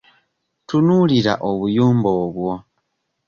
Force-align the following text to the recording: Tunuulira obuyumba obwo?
Tunuulira 0.67 1.33
obuyumba 1.49 2.09
obwo? 2.23 2.51